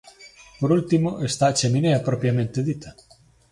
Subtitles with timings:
[0.59, 2.89] Por último está a cheminea propiamente dita.